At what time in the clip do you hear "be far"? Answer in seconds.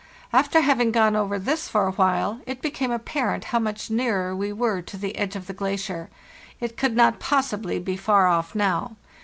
7.77-8.25